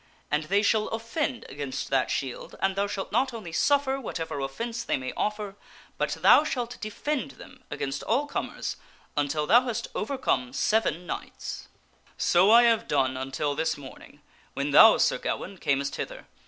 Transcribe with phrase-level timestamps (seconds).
[0.31, 4.83] And they shall offend against that shield and thou shalt not only suffer whatever offence
[4.83, 5.55] they may offer,
[5.99, 8.77] but thou shalt defend them against all comers
[9.15, 11.67] until thou hast overcome seven knights/
[12.17, 14.23] "So I have done until this morning,
[14.55, 16.27] when thou, Sir Gawaine, earnest 250 THE STORY OF SIR PELLIAS hither.